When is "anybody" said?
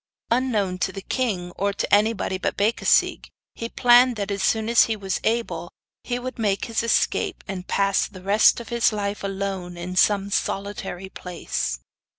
1.93-2.39